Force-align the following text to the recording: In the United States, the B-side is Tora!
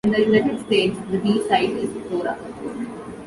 In 0.03 0.13
the 0.13 0.21
United 0.25 0.65
States, 0.65 0.97
the 1.11 1.19
B-side 1.19 1.69
is 1.77 2.09
Tora! 2.09 2.35